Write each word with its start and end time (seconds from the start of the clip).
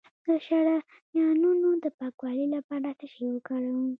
د 0.25 0.27
شریانونو 0.45 1.69
د 1.83 1.85
پاکوالي 1.97 2.47
لپاره 2.55 2.89
څه 2.99 3.05
شی 3.13 3.25
وکاروم؟ 3.31 3.87